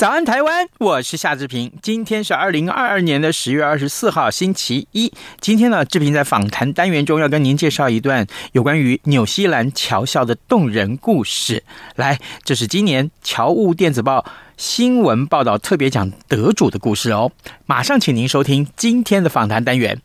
[0.00, 1.70] 早安台湾，我是夏志平。
[1.82, 5.12] 今天是二零二二年的十月二十四号，星期一。
[5.42, 11.62] 今天呢，志平在访谈单元中要跟您介绍一段有关于纽西兰桥校的动人故事。
[11.96, 14.24] 来，这是今年侨务电子报
[14.56, 17.30] 新闻报道特别奖得主的故事哦。
[17.66, 20.00] 马上请您收听今天的访谈单元。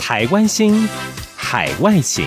[0.00, 0.88] 台湾心，
[1.36, 2.26] 海外行。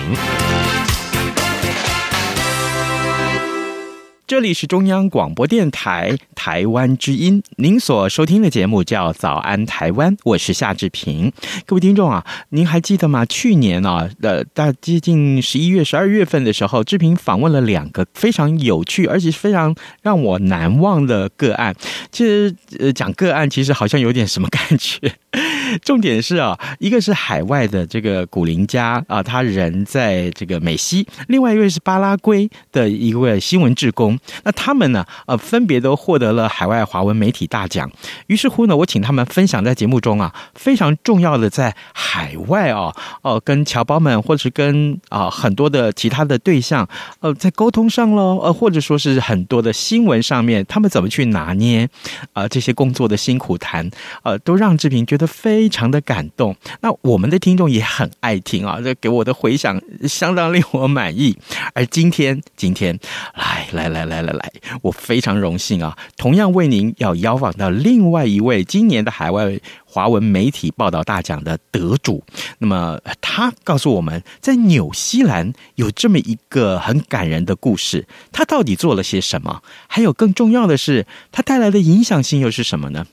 [4.28, 11.32] 这里是中央广播电台台湾之音，您所收听的节目叫《早安台湾》，我是夏志平。
[11.64, 13.24] 各位听众啊，您还记得吗？
[13.24, 21.74] 去年啊，呃，大接近十一月、十二月份的时候，志平访问了两个非常有趣，而且非常让我难忘的个案。
[22.12, 25.10] 其实，呃，讲个案其实好像有点什么感觉。
[25.82, 34.18] 重点是啊，一个是海外的这个古林家啊，他人在这个美西；另外一位是巴拉圭的一位新闻志工。
[34.44, 37.90] 那他们呢，呃，分别都获得了海外华文媒体大奖。
[38.26, 46.88] 于是乎呢，我请他们分享在节目中啊，非常重要的在海外啊，哦、跟侨胞们或者是跟啊、很多的其他的对象，
[47.20, 51.88] 呃，在沟通上喽，呃，或者说是很多的新闻上面，他们怎么去拿捏
[52.32, 53.88] 啊、这些工作的辛苦谈，
[54.22, 55.68] 呃，都让志平觉得非。
[55.68, 61.36] 常的感动，那我们的听众也很爱听啊，这给我的回响相当令我满意。
[61.74, 62.98] 而今天，今天
[63.34, 64.52] 来来来来来来，
[64.82, 69.60] 我非常荣幸啊，同样为您要邀访到另外一位今年的海外。
[69.90, 72.22] 华文媒体报道大奖的得主，
[72.58, 79.62] 那么他告诉我们在纽西兰有这么一个很感人的故事，他到底做了些什么？
[79.86, 83.06] 还有更重要的是，他带来的影响性又是什么呢？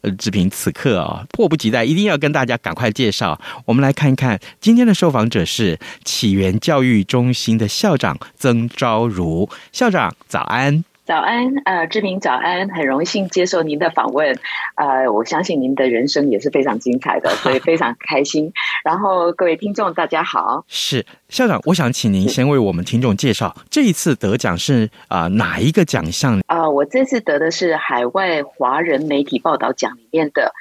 [0.00, 3.38] 呃，志平此刻啊，迫不及待，一定要跟大家赶快介绍。
[3.66, 10.82] 我们来看一看今天的受访者是启源教育中心的校长曾昭如校长，早安。
[11.04, 14.38] 早安，呃，志明早安，很荣幸接受您的访问，
[14.76, 18.52] 呃，我相信您的人生也是非常精彩的， 所以非常开心。
[18.84, 26.38] 然后各位听众大家好，是校长，我想请您先为我们听众介绍这一次得奖是啊、呃、哪一个奖项？
[26.46, 30.52] 啊、呃，我这次得的是海外华人媒体报道奖里面的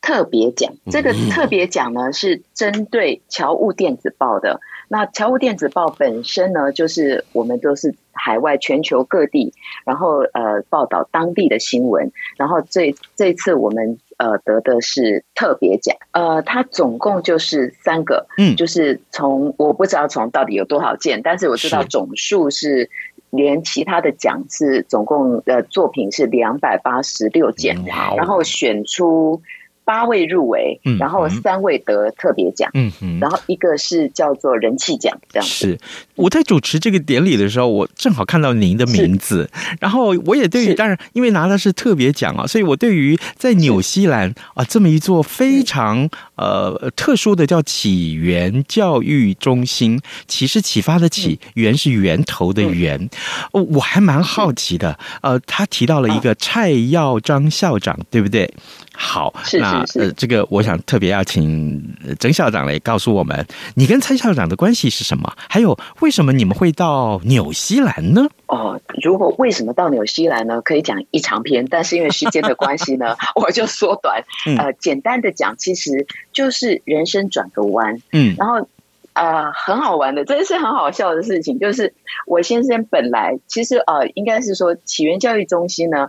[0.00, 4.60] 特别奖，这个特别奖呢是针对侨务电子报的。
[4.90, 12.12] 那侨务电子报本身呢，就是我们都是海外全球各地，然后呃报道当地的新闻。
[12.36, 22.90] 然后这这次我们呃得的是特别奖，呃，它总共就是三个，嗯，就是从我不知道从到底有多少件，但是我知道总数是
[23.30, 27.84] 连其他的奖是总共的作品是两百八十六件，
[28.16, 29.40] 然后选出。
[29.88, 35.54] 八位入围，嗯然后三位得特别奖，嗯嗯，然后一个是叫做人气奖，这样子。
[35.54, 35.78] 是。
[36.14, 39.48] 我在主持这个典礼的时候，我正好看到您的名字，
[39.80, 53.08] 然后我也对于，当然因为拿的是特别奖啊，所以我对于在纽西兰啊这么一座非常呃特殊的叫起源教育中心，启是启发的启，源是源头的源，
[53.52, 54.98] 我还蛮好奇的。
[55.22, 58.52] 呃，他提到了一个蔡耀章校长，对不对？
[59.00, 61.80] 好，那呃，这个我想特别要请
[62.18, 65.32] 曾校长来告诉我们，你跟蔡校长的关系是什么？
[65.48, 68.26] 还有，为什么你们会到纽西兰呢？
[68.48, 70.60] 哦，如果为什么到纽西兰呢？
[70.62, 74.24] 可以讲一长篇，但是因为时间的关系呢， 我就缩短。
[74.58, 78.02] 呃，简单的讲，其实就是人生转个弯。
[78.10, 78.66] 嗯，然后
[79.12, 81.94] 呃，很好玩的，真是很好笑的事情，就是
[82.26, 86.08] 我先生本来其实呃，应该是说起源教育中心呢，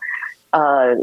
[0.50, 0.98] 呃。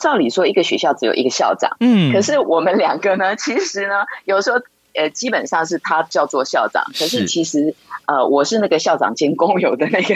[0.00, 4.58] 照理说，一个学校只有一个校长，嗯，可是我们两个呢，其实呢，有时候
[4.94, 7.74] 呃，基本上是他叫做校长，可是其实
[8.06, 10.14] 呃，我是那个校长兼工友的那个，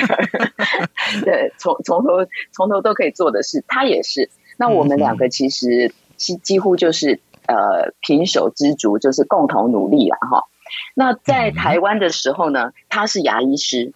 [1.24, 4.30] 对，从从头从头都可以做的事，他也是。
[4.56, 10.44] 那我们两个其实几几乎就是呃平手知足，就是共同努力了哈。
[10.94, 13.92] 那在台湾的时候呢，他是牙医师。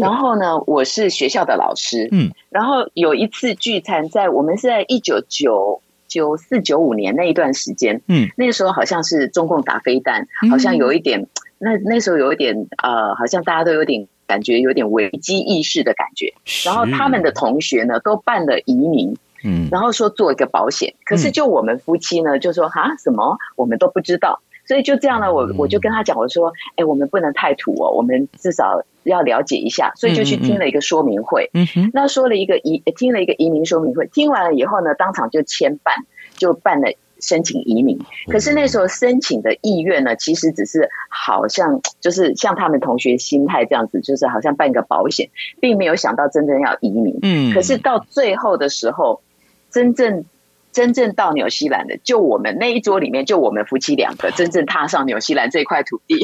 [0.00, 2.08] 然后呢，我是学校的老师。
[2.12, 11.26] 嗯，然后有一次聚餐，在我们是在一九九九四九五年那一段时间，嗯，那个时候好像是中共打飞弹，好像有一点，
[11.58, 16.32] 那那时候有一点呃，好像大家都有点感觉有点危机意识的感觉。
[16.64, 20.94] 然后他们的同学呢，都办了移民，嗯，然后说做一个保险。
[21.04, 24.40] 可是就我们夫妻呢，就说哈什么，我们都不知道。
[24.64, 31.50] 所以就这样呢，我我就跟他讲，我说，哎，我们不能太土哦，我们至少要了解一下，所以就去听了一个说明会。
[31.52, 35.94] 嗯哼，那说了一个移，听了一个移民说明会，听完了以后呢，当场就签办，
[36.36, 37.98] 就办了申请移民。
[38.28, 45.28] 可是那时候申请的意愿呢，其实只是好像就是像他们同学心态这样子，就是好像办个保险，
[45.60, 47.18] 并没有想到真正要移民。
[47.22, 49.20] 嗯，可是到最后的时候，
[49.70, 50.24] 真正。
[50.72, 56.16] 真正到纽西兰的，就我们那一桌里面，就我们夫妻两个真正踏上纽西兰这块土地。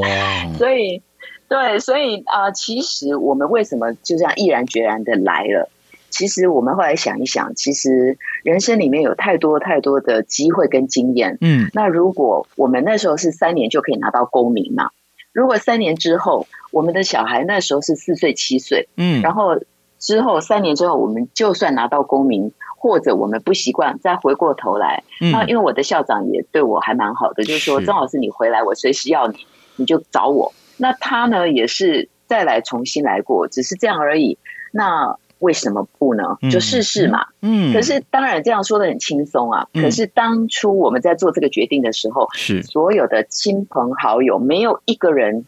[0.00, 0.06] 哇！
[0.58, 1.02] 所以，
[1.48, 5.70] 对，所以啊、呃，其实我们为什么就这样毅然决然的来了？
[6.10, 11.38] 其实我们后来想一想，其实人生里面有太多太多的机会跟经验。
[11.40, 14.90] 嗯，那如果我们那时候是三年就可以拿到公民嘛？
[15.32, 19.58] 如果三年之后，我们的小孩那时候是四岁七岁，嗯，然后
[19.98, 22.52] 之后三年之后，我们就算拿到公民。
[22.84, 25.02] 或者我们不习惯，再回过头来，
[25.32, 29.38] 那因为我的校长也对我还蛮好的，就是说，曾老师你回来，我随时要你，
[29.76, 30.52] 你就找我。
[30.76, 34.36] 那他呢也是再来重新来过，只是这样而已。
[34.70, 36.36] 那为什么不呢？
[36.52, 37.24] 就试试嘛。
[37.40, 37.72] 嗯。
[37.72, 39.66] 可是当然这样说的很轻松啊。
[39.72, 45.46] 可是当初我们在做这个决定的时候，是所有的亲朋好友没有一个人。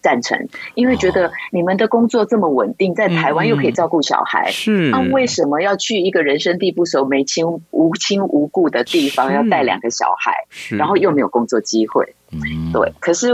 [0.00, 10.32] 赞成，因为觉得你们的工作这么稳定，在台湾又可以照顾小孩，是那为什么要去一个人生地不熟、没亲无亲无故的地方，要带两个小孩，
[10.76, 12.14] 然后又没有工作机会？
[12.72, 12.92] 对。
[13.00, 13.28] 可是，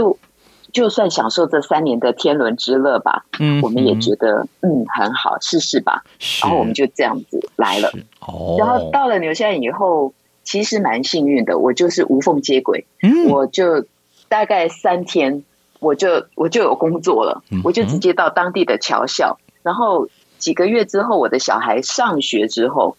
[0.73, 6.03] 就算享受这三年的天伦之乐吧，嗯，我们也觉得嗯很好，试试吧。
[6.41, 7.91] 然后我们就这样子来了。
[8.19, 10.13] 哦，然后到了纽西兰以后，
[10.43, 13.85] 其实蛮幸运的，我就是无缝接轨，嗯，我就
[14.27, 15.43] 大概三天。
[15.85, 22.97] 我就我就有工作了，我就直接到当地的侨校，然后几个月之后，我的小孩上学之后，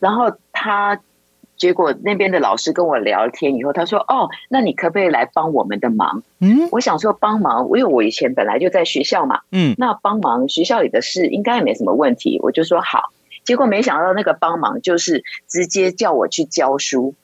[0.00, 0.98] 然后他
[1.56, 13.12] 结果那边的老师跟我聊天以后，他说：“哦，那你可不可以来帮我们的忙？”嗯，我想说帮忙，因为我以前本来就在学校嘛，嗯，那帮忙学校里的事应该也没什么问题，我就说好。
[13.44, 17.14] 结果没想到那个帮忙就是直接叫我去教书，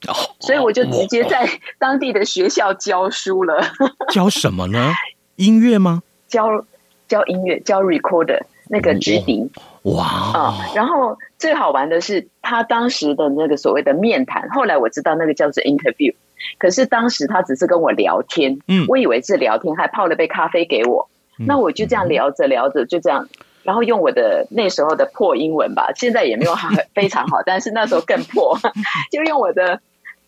[0.40, 3.60] 所以我就直接在当地的学校教书了。
[4.12, 4.92] 教什么呢？
[5.36, 6.02] 音乐吗？
[6.28, 6.64] 教
[7.08, 9.50] 教音乐，教 recorder 那个直笛。
[9.84, 10.58] 哇啊！
[10.74, 16.14] 然后最好玩的是，他当时的那个所谓的面谈，后来我知道那个叫做 interview，
[16.58, 21.08] 可是当时他只是跟我聊天，嗯，我以为是聊天，还泡了杯咖啡给我，
[21.38, 23.26] 那我就这样聊着聊着，就这样。
[23.62, 28.58] 然后用我的那时候的破英文吧，现在也没有很非常好， 但是那时候更破，
[29.12, 29.80] 就用我的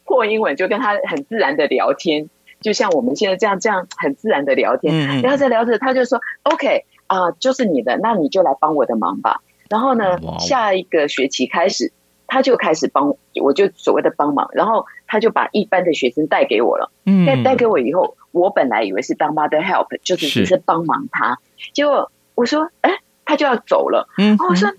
[0.04, 2.28] 破英文就跟他很自然的聊天，
[2.60, 9.40] 就像我们现在这样这样很自然的聊天，聊着聊着他就说 OK 啊，就是你的，那你就来帮我的忙吧。
[9.70, 11.92] 然后呢，下一个学期开始
[12.26, 20.28] 他就开始帮，我就所谓的帮忙，然后他就把一般的学生带给我了，嗯带带给我以后，我本来以为是当 mother help，就是。
[20.28, 21.38] 只是帮忙他，
[21.72, 22.98] 结果我说哎。
[23.24, 24.72] 他就要走了，嗯，我说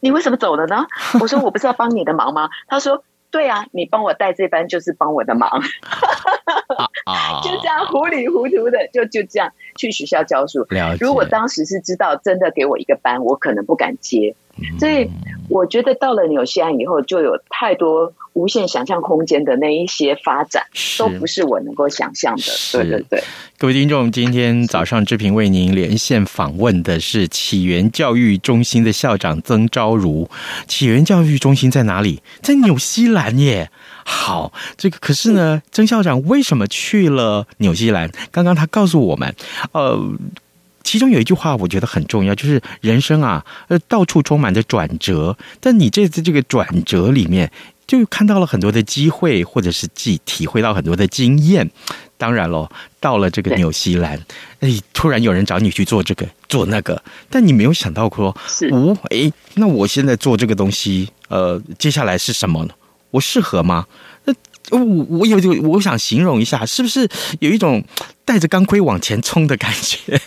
[0.00, 0.86] 你为什么走了呢？
[1.20, 2.48] 我说我不是要帮你的忙吗？
[2.68, 5.48] 他说对啊，你帮我带这班就是帮我的忙，
[7.44, 10.66] 就这样糊里糊涂的就就这样去学校教书。
[10.98, 14.34] 如果当时是知道真的给我一个班，我可能不敢接。
[14.78, 15.08] 所以
[15.48, 20.64] 我觉得到了纽西兰以后，就有太多无限想象空间的那一些发展，
[20.98, 22.44] 都不是我能够想象的。
[22.72, 23.22] 对对对，
[23.58, 30.30] 各位听众，今天早上志平为您连线访问的是起源教育中心的校长曾昭如。
[30.68, 32.22] 起源教育中心在哪里？
[32.42, 33.70] 在纽西兰耶。
[34.04, 38.10] 好，这个可是呢，曾校长为什么去了纽西兰？
[38.30, 39.34] 刚刚他告诉我们，
[39.72, 40.00] 呃。
[40.82, 45.36] 其中有一句话，我觉得很重要，就是人生啊，呃，到处充满着转折。
[45.60, 47.50] 但你这次这个转折里面，
[47.86, 51.70] 就看到了很多的机会，或者是既体会到很多的经验。
[52.16, 52.68] 当然喽，
[53.00, 54.20] 到了这个纽西兰，
[54.60, 62.74] 哎，突然有人找你去做这个做那个，但你没有想到说，是哦，哎，那我现在做这个东西，呃，接下来是什么呢？
[63.10, 63.86] 我适合吗？
[64.24, 64.34] 那
[64.78, 67.08] 我我有就我想形容一下，是不是
[67.38, 67.82] 有一种
[68.26, 70.20] 带着钢盔往前冲的感觉？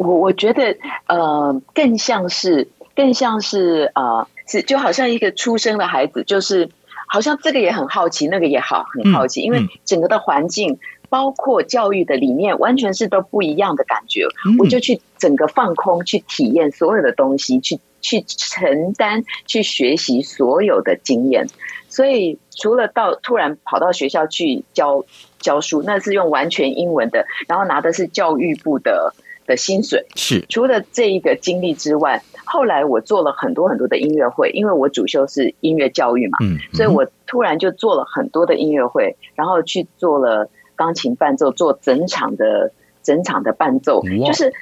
[0.00, 0.78] 我我觉得，
[1.08, 6.70] 呃，更像是，更像是，呃，是就好像一个出生的孩子，就是
[7.06, 10.78] 好像这个也很好奇，那个也好很好奇，嗯、因为整个的环境，
[11.10, 14.24] 包括教育的理念，完全是都不一样的感觉。
[14.46, 21.46] 嗯、我就去整个放空，去体验所有的东西，去去承担、去学习所有的经验。
[21.90, 25.04] 所以除了到突然跑到学校去教
[25.40, 29.12] 教书，那是用完全英文的，然后拿的是教育部的
[29.46, 30.06] 的薪水。
[30.16, 30.44] 是。
[30.48, 44.52] 除了这一个经历之外，后来我做了很多很多的音乐会，因为我主修是音乐教育嘛，嗯，所以我突然就做了很多的音乐会，然后去做了钢琴伴奏，做整场的整场的伴奏，就是。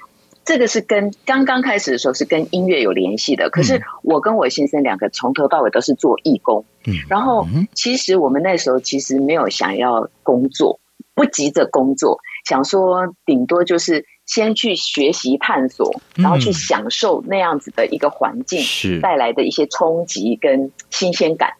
[0.44, 10.80] 这个是跟刚刚开始的时候是跟音乐有联系的，可是我跟我先生两个从头到尾都是做义工，嗯，然后其实我们那时候其实没有想要工作，
[11.14, 21.54] 不急着工作，想说顶多就是先去学习探索，然后去享受那样子的一个环境带来的一些冲击跟新鲜感，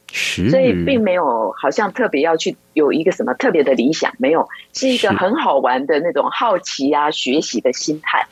[0.51, 4.89] 所以并没有好像特别要去有一个什么特别的理想，没有，是。
[4.89, 8.27] 一个很好玩的那种好奇啊，学习的心态。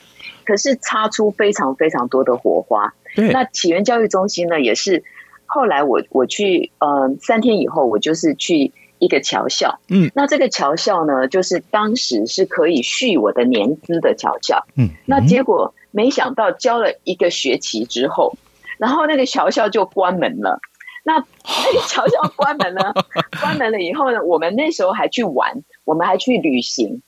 [0.45, 2.95] 可是擦出非常非常多的火花。
[3.17, 5.03] 那起源教育中心呢，也是
[5.47, 9.79] 后来我我去，嗯、呃，三天以后我就是去一个侨校。
[9.89, 14.67] 嗯，那这个侨校呢，就是当时是可以续我的年资的侨校。
[14.77, 18.37] 嗯，那结果没想到教了一个学期之后，
[18.79, 20.61] 然后那个侨校就关门了。
[21.05, 22.95] 那那个侨校关门了，
[23.41, 27.03] 关门了以后呢，我们那时候还去玩，我们还去旅行。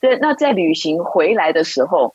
[0.00, 2.14] 对，那在旅行回来的时候。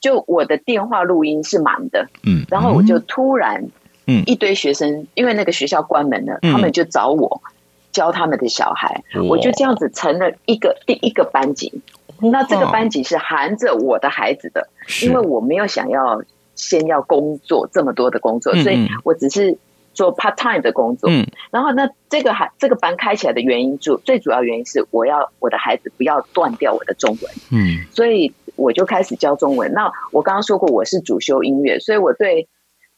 [0.00, 3.68] 就我的电话录音是满的，嗯，然后我就突然，
[4.06, 7.42] 嗯，一堆学生，因为那个学校关门了，他们就找我
[7.92, 11.82] 教他们的小孩，我就这样子成了一个第一个班级。
[12.20, 14.68] 那这个班级是含着我的孩子的，
[15.02, 16.22] 因为我没有想要
[16.54, 19.58] 先要工作这么多的工作，所以我只是
[19.94, 21.08] 做 part time 的工作。
[21.10, 27.32] 嗯，然后那这个还这个班开起来的原因，主最主要原因是我要我的孩子不要断掉我的中文。
[27.50, 28.32] 嗯，所以。
[28.58, 29.72] 我就开始教中文。
[29.72, 32.48] 那我刚刚说过，我是主修音乐，所以我对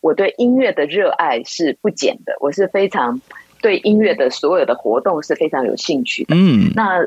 [0.00, 2.34] 我对音乐的热爱是不减的。
[2.40, 3.20] 我是非常
[3.60, 6.34] 对音乐的所有的活动是非常有兴趣的。
[6.36, 7.06] 嗯，那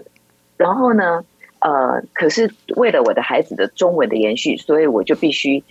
[0.57, 1.23] 然后呢？
[1.59, 5.63] 呃，可是为了我的孩子的中文的延续，所以我就必须。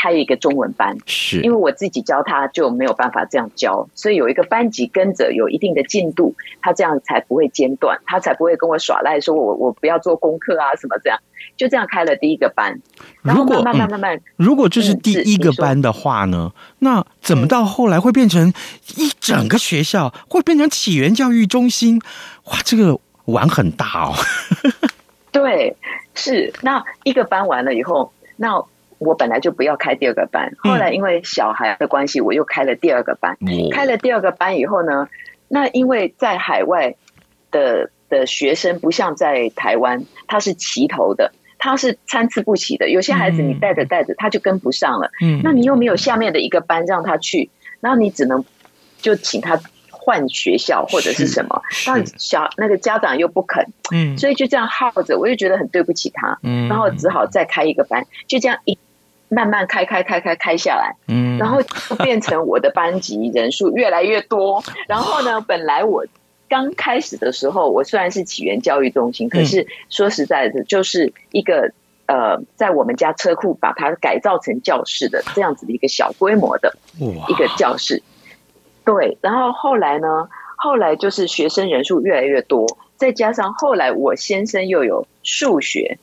[0.00, 11.18] 开一个中文班，是因为我自己教他就没有办法这样教，所以有一个班级跟着有一定的进度，他这样才不会间断，他才不会跟我耍赖，说我我不要做功课啊什么这样，
[11.58, 12.80] 就这样开了第一个班。
[13.20, 18.50] 然后慢慢慢慢慢，嗯，如果这是第一个班的话呢，那怎么到后来会变成
[18.96, 22.00] 一整个学校，会变成起源教育中心？
[22.46, 24.14] 哇，这个玩很大哦。
[25.30, 25.76] 对，
[26.14, 28.64] 是那一个班完了以后，那。
[29.00, 33.38] 我本来就不要开第二个班，后来因为小孩的关系，我又开了第二个班。
[33.40, 35.08] 嗯、开了第二个班以后呢，
[35.48, 36.94] 那因为在海外
[37.50, 42.90] 的的学生不像在台湾，他是齐头的，他是参差不齐的。
[42.90, 47.48] 有些孩子你带着带着他就跟不上了，嗯，那你又没有下面的一个班让他去，
[47.80, 48.44] 然后你只能
[48.98, 49.58] 就请他
[49.90, 58.78] 换学校或者是什么，那小那个家长又不肯，嗯，所以就这样耗着，我就觉得很对不起他，嗯，然后只好再开一个班，就这样一。
[59.30, 64.62] 慢慢开开开开开下来，嗯，然后就变成我的班级人数越来越多。
[64.88, 66.04] 然后呢，本来我
[66.48, 71.72] 刚开始的时候，我虽然是起源教育中心，可是说实在的，就是一个
[72.06, 76.76] 呃，在我们家车库把它改造成教室的这样子的一个小规模的
[77.28, 78.02] 一个教室。
[78.84, 85.98] 对，然后后来呢，后来就是学生人数越来越多，再加上后来我先生又有数学。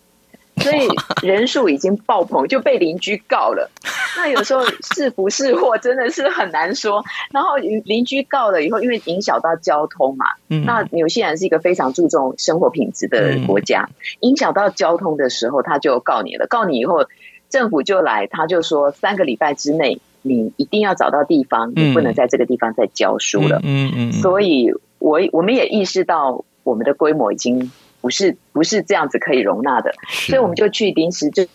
[0.63, 0.87] 所以
[1.21, 3.69] 人数已经爆棚，就被邻居告了。
[4.17, 7.03] 那有时候是福是祸，真的是很难说。
[7.31, 10.25] 然后邻居告了以后，因为影响到交通嘛。
[10.65, 13.87] 那纽西兰是一个非常注重生活品质的国家，
[14.21, 16.47] 影响到交通的时候，他就告你了。
[16.47, 17.05] 告你以后，
[17.49, 23.61] 政府就来，他就说三个礼拜之内，你一定要找到地方，你不能在这个地方再教书了。
[23.63, 24.11] 嗯嗯。
[24.13, 27.71] 所以我我们也意识到我们的规模已经。
[28.07, 31.45] 不是不是这样子可以容纳的，所以我们就去临时就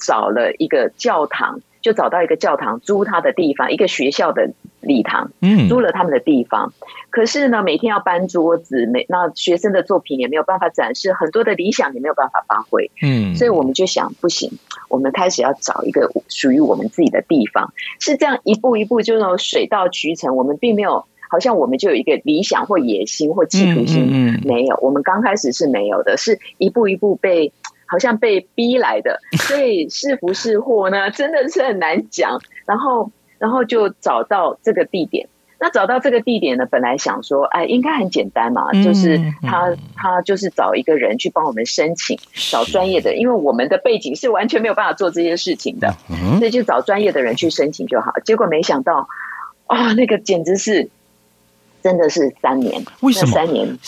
[0.00, 4.50] 找了一个教堂，就找到一个教堂租他的地方，一个学校的
[4.80, 6.72] 礼堂，嗯，租了他们的地方。
[7.10, 14.50] 可是呢，每天要搬桌子，每那学生的作品也没有办法展示，很多的理想也没有办法发挥，嗯，所以我们就想，不行，
[14.88, 21.06] 我们开始要找一个属于我们自己的地方，是这样一步一步就那种水到渠成，我们并没有。
[21.30, 24.76] 好像我们就有一个理想或野心或企图心，嗯嗯嗯、没有。
[24.82, 27.52] 我们刚开始是没有的，是一步一步被
[27.86, 32.40] 好像被逼来的， 所以是福是祸呢，真的是很难讲。
[32.66, 35.28] 然后，然后就找到这个地点，
[35.60, 42.18] 那找到这个地点呢，本来想说，哎，应该很简单嘛，就是他他就是找一个人去帮我们申请，
[42.50, 45.94] 找专业的，因为我们的背景是完全没有办法做这些事情的，
[46.38, 48.12] 所以就找专业的人去申请就好。
[48.24, 49.06] 结果没想到，
[49.66, 50.90] 啊，那个简直是。
[51.82, 52.84] 真的是三年？
[53.00, 53.78] 为什么三年？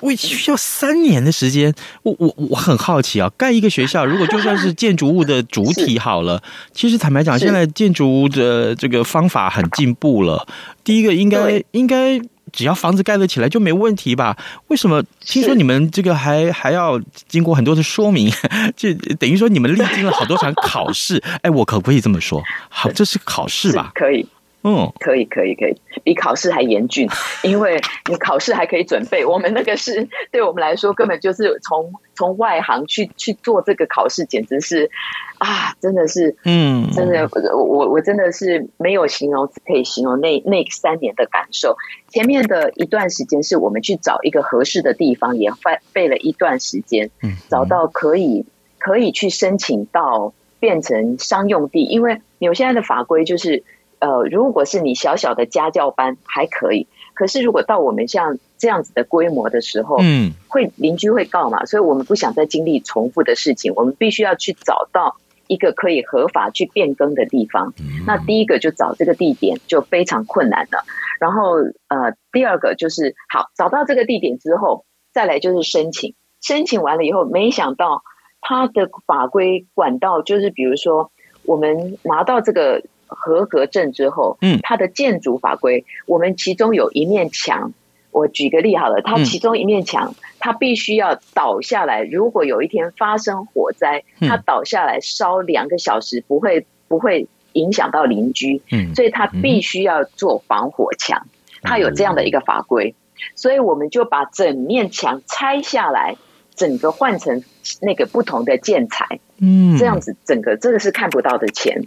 [0.00, 1.74] 为需要三年的时间？
[2.02, 3.30] 我我我很好奇啊！
[3.36, 10.46] 盖一个学校， 如果就算是建筑物的主体好了，其实坦白讲，现在建筑物的这个方法很进步了。
[10.84, 12.18] 第一个应该应该
[12.52, 14.36] 只要房子盖得起来就没问题吧？
[14.68, 15.02] 为什么？
[15.20, 18.32] 听说你们这个还还要经过很多的说明，
[18.76, 21.22] 这等于说你们历经了好多场考试。
[21.42, 22.42] 哎，我可不可以这么说？
[22.68, 23.92] 好，这是考试吧？
[23.94, 24.26] 可以。
[24.68, 27.08] 嗯，可以，可以，可以，比考试还严峻，
[27.42, 34.90] 因为你考试还可以准备，我们那个是对我们来说根本就是从从外行去去做这个考试，简直是
[35.38, 41.74] 啊，真的是，嗯，真的，我我真的是没有形容词可以形容那那三年的感受。
[42.10, 48.44] 前面的一段时间是我们去找一个合适的地方，也费费了一段时间，嗯，找到可以
[48.78, 53.64] 可以去申请到变成商用地，因为有现在的法规就是。
[54.00, 65.16] 呃，如果是你小小的家教班还可以，可是如果到我们像这样子的规模的时候，嗯，会邻居会告嘛，所以我们不想再经历重复的事情，我们必须要去找到
[65.48, 67.72] 一个可以合法去变更的地方。
[67.80, 70.84] 嗯，那第一个就找这个地点就非常困难了，
[71.20, 71.56] 然后
[71.88, 78.02] 呃，第二个就是好找到这个地点之后，再来就是申请，申请完了以后，没想到
[78.40, 81.10] 他的法规管道就是比如说
[81.44, 82.82] 我们拿到这个。
[83.08, 87.72] 合格证之后，嗯，它的建筑法规，我们其中有一面墙，
[88.12, 92.02] 我举个例好了，它其中一面墙，它必须要倒下来。
[92.02, 101.26] 如果有一天发生火灾，它倒下来烧两个小时，不会不会影响到邻居，嗯，所以它必须要做防火墙，
[101.62, 102.94] 它有这样的一个法规，
[103.34, 106.16] 所以我们就把整面墙拆下来。
[106.58, 107.44] 整个换成
[107.80, 111.84] 那个不同的建材，嗯，这样子整个这个是看不到的钱。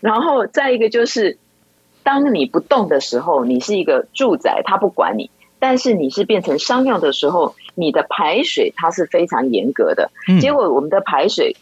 [0.00, 1.38] 然后再一个就是，
[2.02, 10.10] 当你不动的时候，你是一个住宅，他不管你；但是你是变成商用的时候，你的排水它是非常严格的。
[10.40, 11.56] 结果我们的排水，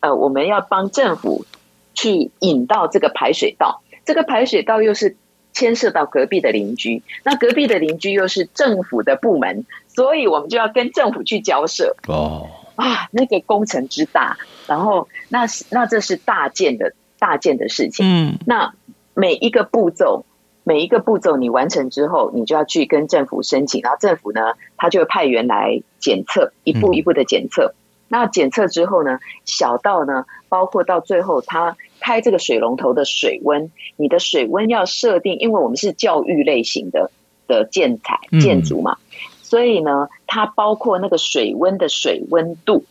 [0.00, 1.46] 呃，我们要帮政府
[1.94, 5.16] 去引到这个排水道，这个排水道又是
[5.52, 9.64] 牵涉到隔壁的邻居，那隔壁的邻居又是政府的部门。
[9.88, 14.38] 所以我们就要跟政府去交涉哦啊，那个工程之大，
[14.68, 18.06] 然后那是那这是大件的大件的事情。
[18.06, 18.74] 嗯，那
[19.14, 20.24] 每一个步骤，
[20.64, 27.74] 每一个步骤你完成之后，你就要去跟政府申请，然后政府呢，他就会派员来检测，一步一步的检测。
[27.74, 27.76] 嗯、
[28.08, 37.10] 那检测之后呢，小到呢，包括到最后他开这个水龙头的水温，你的水温要设定，因为我们是教育类型的
[37.46, 38.96] 的建材建筑嘛。
[39.00, 39.04] 嗯
[39.48, 42.84] 所以呢，它包括那个水温的水温度，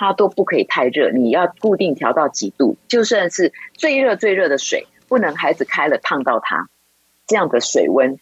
[0.00, 2.78] 它都不可以太热，你要固定调到几度。
[2.88, 6.68] 就算是最热最热的水，不能孩子开了烫到它，
[7.26, 8.18] 这样的水温。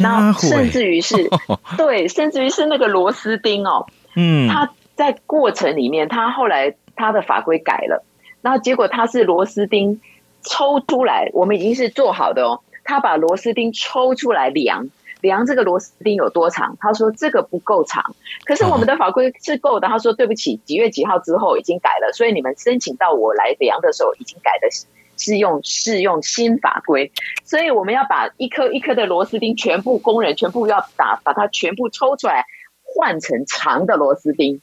[0.00, 1.28] 那甚至于是，
[1.76, 3.86] 对，甚至于是那个螺丝钉哦，
[4.16, 8.02] 嗯，它在过程里面，它后来它的法规改了，
[8.40, 10.00] 然后结果它是螺丝钉
[10.42, 14.88] 抽出来，我们已经是做好的哦，他把螺丝钉抽出来量。
[15.24, 16.76] 量这个螺丝钉有多长？
[16.78, 19.88] 他说这个不够长，可是我们的法规是够的。
[19.88, 24.68] 他说对不起，几月几号之后已经改了，所以你们申请到我来量的时候已经改的
[25.16, 27.10] 是用适用新法规，
[27.44, 32.44] 所以我们要把一颗一颗的螺丝钉全部工人全部要打，把它全部抽出来
[32.82, 34.60] 换成长的螺丝钉，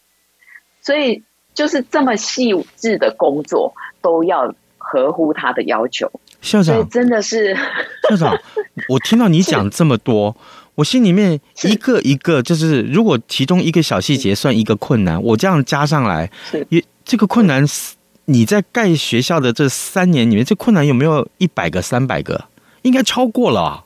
[0.81, 6.11] 所以就是这么细致的工作都要合乎他的要求。
[6.41, 7.55] 校长真的是
[8.09, 8.37] 校长，
[8.87, 10.35] 我听到你讲这么多，
[10.75, 16.31] 我心里面一个一个就是，如果其中一个小细节算一个困难，我这样加上来，
[16.69, 17.65] 也这个困难，
[18.25, 22.45] 你在盖学校的这三年里面，这困难有没有一百个、三百个？
[22.83, 23.83] 应该超过了啊。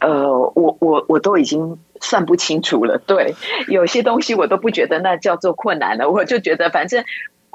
[0.00, 2.98] 呃，我我我都已经算不清楚了。
[3.06, 3.34] 对，
[3.68, 7.04] 有些东西我都不觉得那叫做困难了，我就觉得反正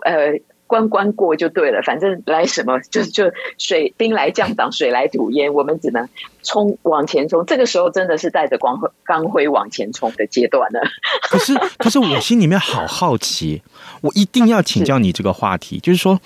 [0.04, 0.40] 呃。
[0.68, 6.08] 关关过就对了，反正来什么就就水兵来将挡，水来土掩，我们只能
[6.44, 7.46] 冲往前冲。
[7.46, 10.80] 这个时候真的是带着光钢辉往前冲的阶段了。
[11.24, 13.64] 可是，可是我心里面好好奇，
[14.02, 16.20] 我一定要请教你这个话题，是就是说，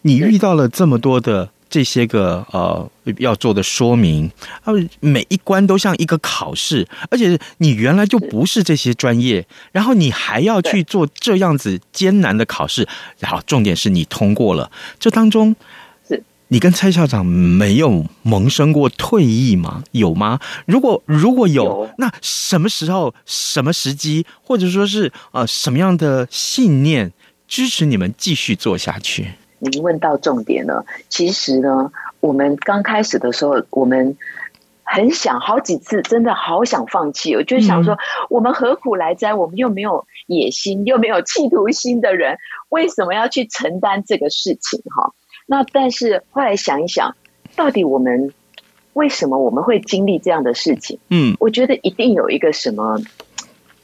[0.00, 1.50] 你遇到了这么多的。
[1.72, 4.30] 这些个呃要做的说明，
[4.62, 12.86] 啊，每一关都像一个考试，而且你原来就不是这些专业，然后你还要去做这样子艰难的考试，
[13.18, 15.56] 然后重点是你通过了，这当中
[16.06, 19.82] 是你跟蔡校长没有萌生过退役吗？
[19.92, 20.38] 有吗？
[20.66, 27.14] 如果如果有，有那什么时候、什么时机，或者说是呃什么样的信念
[27.48, 29.32] 支持你们继续做下去？
[29.70, 30.84] 您问到重点了。
[31.08, 34.16] 其实呢，我们刚开始的时候，我们
[34.82, 37.36] 很想好几次，真的好想放弃。
[37.36, 37.96] 我就想说，
[38.28, 39.34] 我们何苦来哉？
[39.34, 42.38] 我们又没有野心，又没有企图心的人，
[42.70, 44.80] 为什么要去承担这个事情？
[44.96, 45.14] 哈。
[45.46, 47.14] 那但是后来想一想，
[47.54, 48.32] 到底我们
[48.94, 50.98] 为什么我们会经历这样的事情？
[51.08, 52.98] 嗯，我觉得一定有一个什么，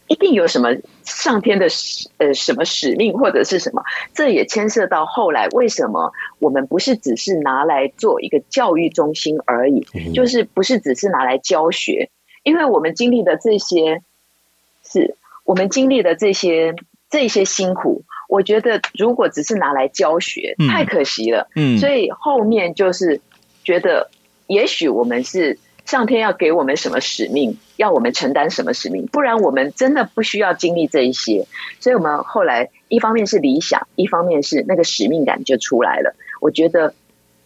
[0.09, 3.83] 一定有什么上天的使呃什么使命或者是什么？
[4.13, 12.09] 这也牵涉到后来为什么我们不是只是拿来做一个教育中心而已，就是不是只是拿来教学？
[12.43, 14.01] 因为我们经历的这些，
[14.83, 16.75] 是我们经历的这些
[17.09, 18.03] 这些辛苦。
[18.27, 21.47] 我觉得如果只是拿来教学，太可惜了。
[21.55, 23.21] 嗯，所以后面就是
[23.63, 24.09] 觉得，
[24.47, 31.47] 也许我们是上天要给我们什么使命，要我们承担什么使命，不然我们真的不需要经历这一些。
[31.79, 36.13] 所以我们后来一方面是理想，一方面是那个使命感就出来了。
[36.41, 36.93] 我觉得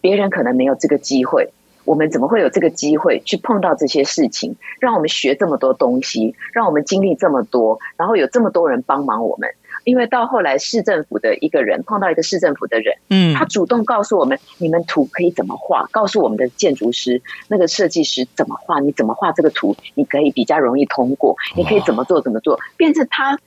[0.02, 1.54] 别人可能没有这个机会，
[1.86, 9.48] 我们怎么会有这个机会去碰到这些事情，让我们学这么多东西，让我们经历这么多，然后有这么多人帮忙我们。
[9.84, 15.86] 因为到后来，市政府的一个人碰到一个市政府的人，嗯，他主动告诉我们，你们图可以怎么画？
[15.92, 18.80] 告诉我们的建筑师，那个设计师怎么画？
[18.80, 19.76] 你怎么画这个图？
[19.94, 21.36] 你可以比较容易通过。
[21.56, 22.20] 你可以怎么做？
[22.20, 22.58] 怎么做？
[22.76, 23.38] 变成他，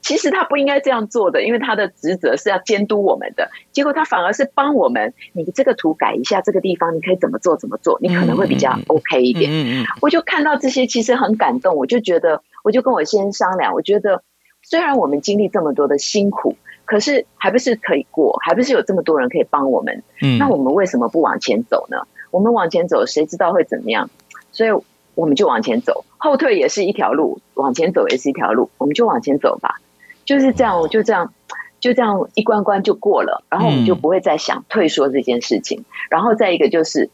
[0.00, 3.50] 其实他不应该这样做的，因为他的职责是要监督我们的。
[3.72, 7.56] 结果他反而是帮我们，你这个图改一下，这个地方你可以怎么做？
[7.56, 7.98] 怎么做？
[8.02, 9.50] 你可能会比较 OK 一点。
[9.50, 11.76] 嗯嗯，我就看到这些，其实很感动。
[11.76, 14.22] 我就觉得，我就跟我先生商量，我觉得。
[14.68, 20.02] 虽然我们经历这么多的辛苦，可是还不是可以过，还不是有这么多人可以帮我们。
[20.20, 21.98] 嗯，那我们为什么不往前走呢？
[22.32, 24.10] 我们往前走，谁知道会怎么样？
[24.50, 24.70] 所以
[25.14, 29.80] 我们就往前走，后退也是一条路，往前走也是一条路，我们就往前走吧。
[30.24, 31.32] 就是这样，就这样，
[31.78, 35.84] 就这样一关关就过了，然后我们就不会再想退缩这件事情。
[36.10, 37.08] 然后再一个就是，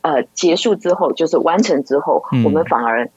[0.00, 3.08] 呃，结束之后，就是完成之后，我们反而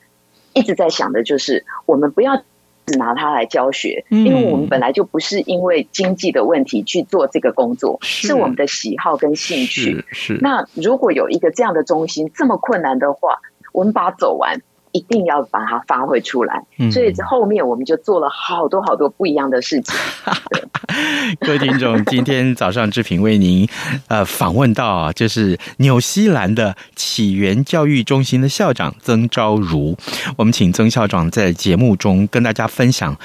[0.54, 2.44] 一直在想的就是，我们不要。
[2.90, 10.04] 只拿它来教学，因为我们本来就不是因为经济的问题去做这个工作，是，是我们的喜好跟兴趣。
[10.10, 10.40] 是，是。
[10.42, 13.42] 那如果有一个这样的中心，这么困难的话，
[13.74, 14.62] 我们把它走完。
[14.92, 19.96] 一定要把它发挥出来，所以后面我们就做了好多好多不一样的事情。
[21.42, 23.68] 各位听众，今天早上志平为您
[24.08, 29.96] 呃访问到啊，就是纽西兰的起源教育中心的校长曾昭如，
[30.38, 33.16] 我们请曾校长在节目中跟大家分享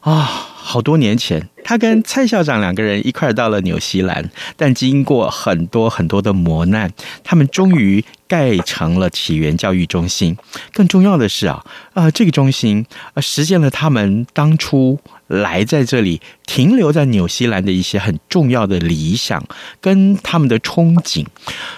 [0.00, 0.46] 啊。
[0.62, 6.92] 好多年前，他跟蔡校长两个人一块到了纽西兰，但经过很多很多的磨难，
[7.24, 10.36] 他们终于盖成了起源教育中心。
[10.72, 19.42] 更重要的是啊，呃，这个中心呃实现了他们当初来在这里停留在纽西兰的一些很重要的理想
[19.80, 21.26] 跟他们的憧憬。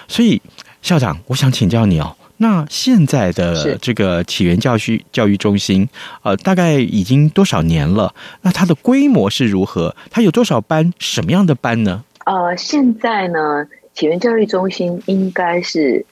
[0.07, 0.39] 所以，
[0.83, 2.15] 校长，我想请教你哦。
[2.37, 5.87] 那现在的这个起源教育教育中心，
[6.23, 8.13] 呃，大概已经多少年了？
[8.41, 9.95] 那它的规模是如何？
[10.09, 10.91] 它有多少班？
[10.99, 12.03] 什么样的班呢？
[12.25, 16.05] 呃，现在呢，起源教育中心应该是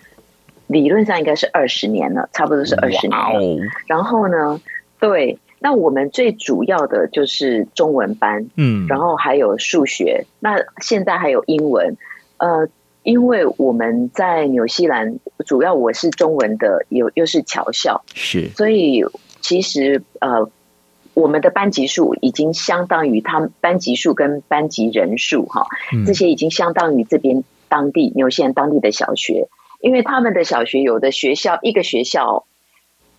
[0.67, 3.19] 理论上应该是二十年了，差不多是二十年。
[3.87, 4.61] 然后呢，
[4.99, 11.97] 对，那我们最主要的就是中文班，嗯，然后还有数学，那现在还有英文，
[12.37, 12.69] 呃。
[13.03, 19.03] 因为我们在纽西兰，主要我是中文的，又又是侨校，是，所以
[19.39, 20.49] 其实呃，
[21.13, 25.65] 我们的班级数已经相当于他们班级数跟班级人数哈，
[26.05, 29.47] 这些已经相当于这边当地纽西兰当地的小学，
[29.79, 32.45] 因为他们的小学有的学校一个学校。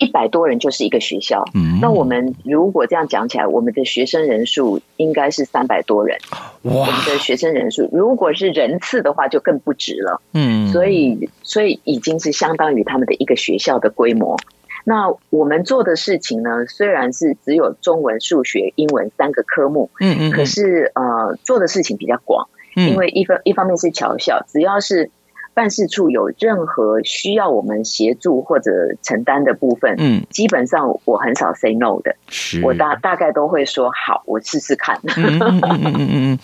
[0.02, 6.18] 一百多人就是一个学校，嗯，那我们如果这样讲起来，我们的学生人数应该是三百多人。
[6.62, 10.20] 哇，我们的学生人数如果是人次的话，就更不止了。
[10.34, 14.36] 嗯，所以所以已经是相当于他们的一个学校的规模。
[14.84, 25.10] 那我们做的事情呢，虽然是只有中文、数学、英文三个科目，嗯嗯，可是呃，做的事情比较广，因为一方一方面是侨校，只要是。
[25.54, 28.70] 办事处有任何需要我们协助或者
[29.02, 32.64] 承担的部分，嗯，基本上我很少 say no 的，是。
[32.64, 34.98] 我大大概都会说好，我试试看。
[35.16, 36.38] 嗯嗯嗯嗯嗯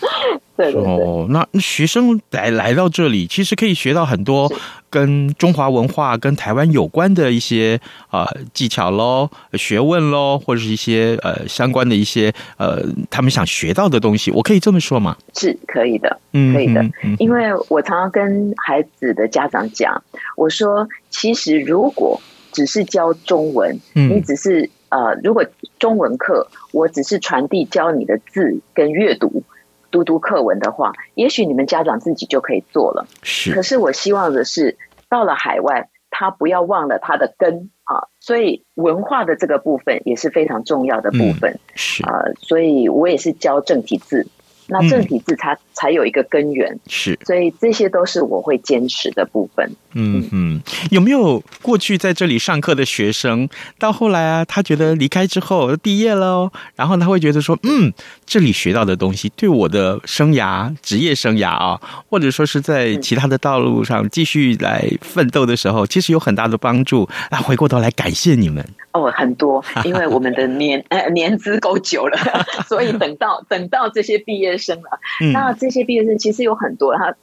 [0.59, 0.93] 对对对。
[0.93, 4.53] 哦，那学生来来到这里，其实可以学到很多
[4.91, 14.33] 跟中华文化、跟台湾有关的一些呃技巧喽、学问喽，或者是一些呃相关的一些呃他们想学到的东西。
[14.33, 15.17] 我可以这么说吗？
[15.35, 16.85] 是可以的，嗯，可以的。
[17.19, 20.03] 因为我常常跟孩子的家长讲，
[20.37, 24.69] 我说，其实如果只是教中文，你只是。
[24.91, 25.45] 呃，如果
[25.79, 29.43] 中文课我只是传递教你的字跟阅读、
[29.91, 33.07] 读读课文的话，也许你们家长自己就可以做了。
[33.23, 34.77] 是，可是我希望的是，
[35.09, 38.09] 到了海外，他不要忘了他的根啊。
[38.21, 41.53] 所以文化的这个部分也是非常重要的部分。
[41.53, 44.27] 嗯、是啊、呃，所以我也是教正体字。
[44.69, 49.71] 那正体字它才有一个根源，嗯、是，所以这些都是我会坚持的部分。
[49.95, 57.91] 嗯嗯，有没有过去在这里上课的学生，到后来啊，他觉得离开之后毕业了，然后他会觉得说，嗯，
[58.27, 67.09] 这里学到的东西对我的生涯、职业生涯啊，或者说是在其他的道路上继续来奋斗的时候，其实有很大的帮助。
[67.31, 72.19] 那回过头来感谢你们哦，很多， 因为我们的年呃年资够久了，
[72.69, 74.58] 所以等到等到这些毕业。
[74.59, 74.99] 生了，
[75.33, 77.15] 那这些毕业生其实有很多，他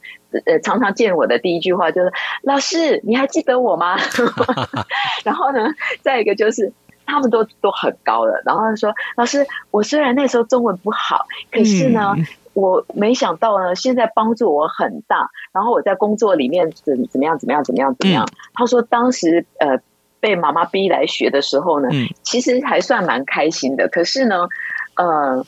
[0.46, 3.98] 呃常常见我的第一句话就是：“老师，你还记得我吗？”
[5.24, 5.68] 然后呢，
[6.02, 6.72] 再一个就是
[7.06, 15.30] 他们都都很高了，然后他说：“老师，我虽然那时候中文不好，可是呢，嗯、我没想到呢，现在帮助我很大。
[15.54, 18.26] 然后我在工作里面怎怎么样怎么样怎么样怎么样。
[18.26, 19.80] 嗯”他说：“当时呃
[20.20, 23.88] 被妈妈逼来学的时候呢，嗯、其实还算蛮开心的。
[23.88, 24.48] 可是呢，
[24.96, 25.46] 呃。”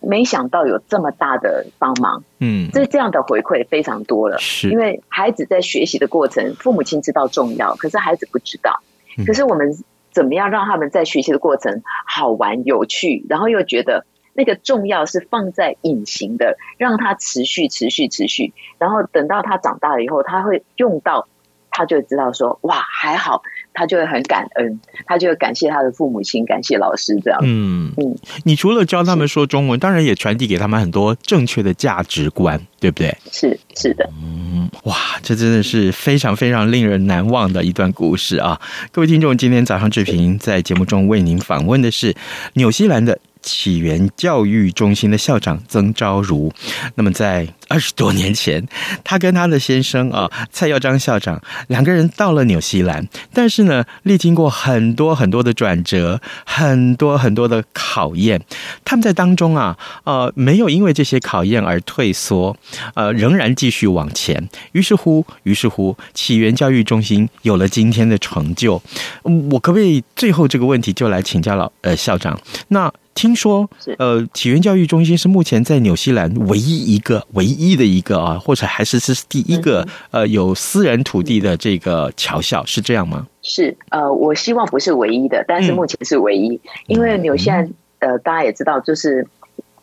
[0.00, 4.38] 没想到有这么大的帮忙，嗯，这这样的回馈非常多了。
[4.38, 8.80] 是，因为孩子在学习的过程，父母亲知道重要，可是孩子不知道。
[9.26, 9.76] 可是我们
[10.10, 21.26] 怎么样让他们在学习的过程好玩有趣，然后又觉得那个重要是放在隐形的，让他持续持续持续，然后等到他长大了以后，他会用到。
[21.70, 23.42] 他就知道说哇还好，
[23.78, 27.38] 他就会很感恩，他就会感谢他的父母亲，感谢老师这样。
[27.44, 33.16] 嗯嗯，你除了教他们说中文，当然也传递给他们很多正确的价值观，对不对？
[33.30, 34.10] 是是的。
[34.20, 38.60] 嗯，哇，这真的是非常非常令人难忘的一段故事啊！
[38.90, 42.16] 各位听众，今天早上志平在节目中为您访问的是
[42.54, 43.16] 纽西兰的。
[43.48, 46.52] 起源教育中心的校长曾昭如，
[46.96, 48.62] 那么在二十多年前，
[49.02, 58.42] 他跟他的先生啊蔡耀章校长两个人到了纽西兰，但是呢，历经过很多很多的转折，很多很多的考验，
[58.84, 62.54] 他们在当中啊，呃，没有因为这些考验而退缩，
[62.94, 64.46] 呃，仍然继续往前。
[64.72, 68.80] 于是乎，于是乎，起源教育中心有了今天的成就。
[69.22, 72.38] 我可不可以最后这个问题就来请教老呃校长？
[72.68, 83.26] 那听说，呃，启源教育中心是目前在纽西兰唯一一个、唯一的一个啊，或者还是是第一个呃有私人土地的这个侨校，是这样吗？
[83.42, 89.26] 是，呃，我希望不是唯一的，但是目前是唯一，嗯、因为纽西兰呃，大家也知道，就是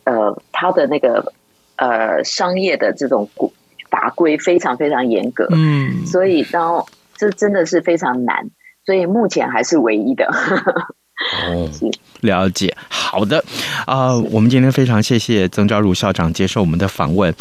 [0.04, 1.34] 呃，它的那个
[1.76, 3.28] 呃商业的这种
[3.90, 8.48] 法规非常非常严格，嗯，所以然后这真的是非常难，
[8.86, 10.26] 所以目前还是唯一的。
[11.16, 11.68] 哦，
[12.20, 13.42] 了解，好的，
[13.86, 17.34] 啊、呃，我们今天非常谢谢曾昭如校长接受我们的访问。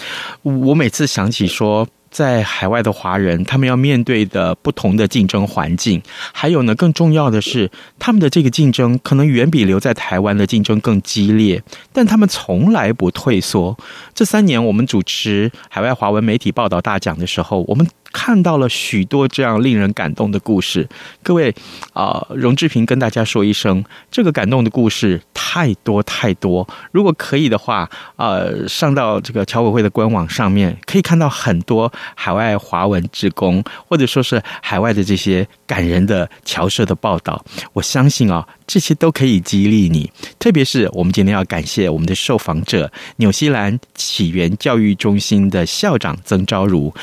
[0.44, 11.62] 我每次想起说，在海外的华人，他们要面对的不同的竞争环境，还有呢，更重要的是，他们的这个竞争可能远比留在台湾的竞争更激烈，
[11.92, 13.78] 但他们从来不退缩。
[14.14, 17.86] 这三年，我们主持海外华文媒体报道大奖的时候，我们。
[18.16, 20.88] 看到了许多这样令人感动的故事，
[21.22, 21.54] 各位
[21.92, 26.66] 啊，荣志平跟大家说一声，这个感动的故事太多太多。
[26.94, 37.44] 如果可以的话，呃，上到这个侨委会的官网上面，可以看到很多海外华文职工，或者说是海外的这些感人的侨社的报道。
[37.74, 40.10] 我相信啊，这些都可以激励你。
[40.40, 46.94] 特别是我们今天要感谢我们的受访者，纽西兰起源教育中心的校长曾昭如。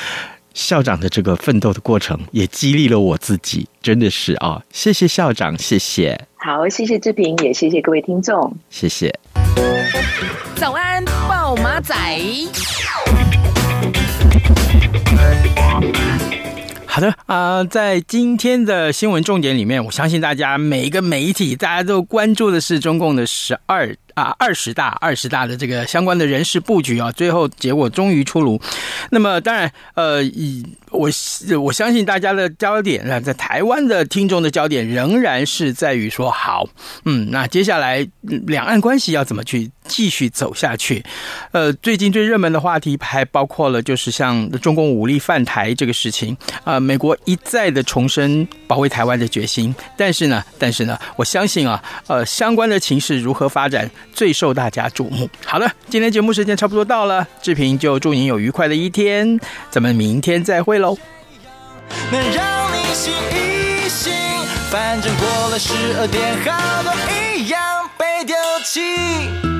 [0.54, 4.62] 校长的这个奋斗的过程也激励了我自己，真的是啊、哦！
[4.72, 6.26] 谢谢校长，谢谢。
[6.36, 9.12] 好，谢谢志平，也谢谢各位听众，谢谢。
[10.56, 11.94] 早安，暴马仔。
[16.84, 28.60] 好的啊、呃，在今天的新闻重点里面，我相信大家每一个媒体大家都关注的是中共的十二啊二十大二十大的这个相关的人事布局啊，最后结果终于出炉。
[29.10, 31.08] 那么当然，呃，以我
[31.60, 36.68] 我相信大家的焦点啊，在台湾的听众的焦点仍然是在于说，好，
[37.04, 41.04] 嗯，那接下来两岸关系要怎么去继续走下去？
[41.52, 55.28] 呃，最近最热门的话题还包括了，就是像中共武力犯台这个事情啊，美国一再的重申保卫台湾的决心，但是呢，但是呢，我相信啊，呃，相关的情势如何发展，最受大家瞩目。
[55.44, 59.38] 好了，今天节目时间差不多到了，志平就祝您有愉快的一天，
[59.70, 60.96] 咱们明天再会喽。
[62.10, 64.12] 能让你醒一醒，
[64.70, 66.92] 反正过了十二点，好多
[67.36, 67.60] 一样
[67.98, 68.34] 被丢
[68.64, 69.51] 弃。